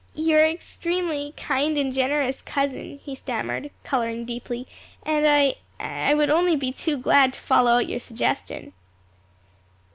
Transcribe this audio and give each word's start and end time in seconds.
"You 0.15 0.37
are 0.37 0.43
extremely 0.43 1.35
kind 1.37 1.77
and 1.77 1.93
generous 1.93 2.41
cousin," 2.41 2.97
he 3.03 3.13
stammered, 3.13 3.69
coloring 3.83 4.25
deeply, 4.25 4.67
"and 5.03 5.27
I 5.27 5.53
I 5.79 6.15
would 6.15 6.29
be 6.29 6.33
only 6.33 6.71
too 6.71 6.97
glad 6.97 7.33
to 7.33 7.39
follow 7.39 7.73
out 7.73 7.87
your 7.87 7.99
suggestion." 7.99 8.73